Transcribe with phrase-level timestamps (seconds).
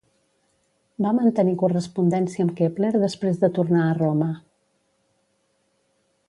[1.05, 4.33] Va mantenir correspondència amb Kepler després de tornar a Roma.